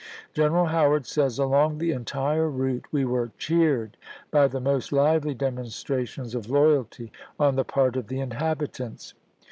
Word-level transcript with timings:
G 0.33 0.41
eneral 0.41 0.69
Howard 0.69 1.05
says, 1.05 1.37
"Along 1.37 1.77
the 1.77 1.91
entire 1.91 2.49
route... 2.49 2.85
we 2.91 3.05
were 3.05 3.31
cheered 3.37 3.97
by 4.31 4.47
the 4.47 4.59
most 4.59 4.91
lively 4.91 5.35
demonstrations 5.35 6.33
of 6.33 6.49
loyalty 6.49 7.11
on 7.39 7.55
the 7.55 7.63
part 7.63 7.95
of 7.95 8.07
the 8.07 8.19
inhabitants. 8.19 9.13